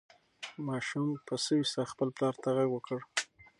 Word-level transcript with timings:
ماشوم 0.67 1.07
په 1.27 1.33
سوې 1.45 1.63
ساه 1.73 1.89
خپل 1.91 2.07
پلار 2.15 2.35
ته 2.43 2.49
غږ 2.57 2.69
وکړ. 2.71 2.99